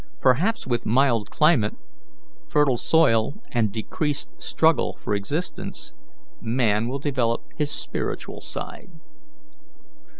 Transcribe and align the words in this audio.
Perhaps 0.19 0.65
with 0.65 0.83
mild 0.83 1.29
climate, 1.29 1.75
fertile 2.49 2.77
soil, 2.77 3.35
and 3.51 3.71
decreased 3.71 4.29
struggle 4.41 4.95
for 4.95 5.13
existence, 5.13 5.93
man 6.41 6.87
will 6.87 6.97
develop 6.97 7.43
his 7.55 7.69
spiritual 7.69 8.41
side. 8.41 8.89